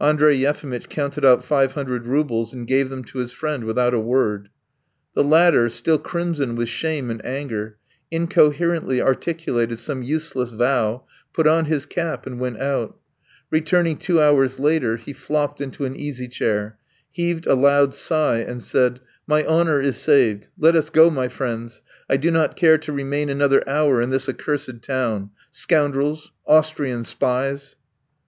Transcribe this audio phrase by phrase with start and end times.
[0.00, 3.98] Andrey Yefimitch counted out five hundred roubles and gave them to his friend without a
[3.98, 4.48] word.
[5.14, 7.76] The latter, still crimson with shame and anger,
[8.08, 11.02] incoherently articulated some useless vow,
[11.32, 12.96] put on his cap, and went out.
[13.50, 16.78] Returning two hours later he flopped into an easy chair,
[17.10, 20.46] heaved a loud sigh, and said: "My honour is saved.
[20.56, 21.68] Let us go, my friend;
[22.08, 25.30] I do not care to remain another hour in this accursed town.
[25.50, 26.30] Scoundrels!
[26.46, 27.74] Austrian spies!"